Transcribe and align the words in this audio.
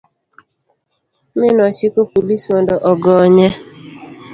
mi 1.39 1.49
nochiko 1.57 1.99
polis 2.11 2.43
mondo 2.51 2.75
ogonye. 2.91 3.47